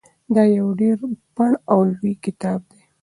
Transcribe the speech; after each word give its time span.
دا 0.35 0.43
یو 0.57 0.67
ډېر 0.81 0.97
پنډ 1.35 1.53
او 1.71 1.79
لوی 1.93 2.13
کتاب 2.25 2.59
دی. 2.71 2.81